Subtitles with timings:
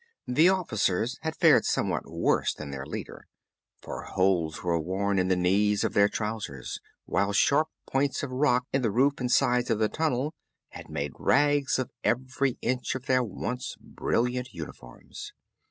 [0.25, 3.27] The officers had fared somewhat worse than their leader,
[3.83, 8.65] for holes were worn in the knees of their trousers, while sharp points of rock
[8.73, 10.33] in the roof and sides of the tunnel
[10.69, 15.33] had made rags of every inch of their once brilliant uniforms.